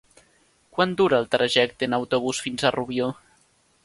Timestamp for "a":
2.65-2.73